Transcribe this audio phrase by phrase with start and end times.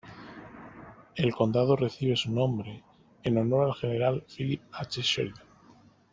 [1.13, 2.83] El condado recibe su nombre
[3.21, 4.99] en honor al general Phillip H.
[5.03, 5.45] Sheridan.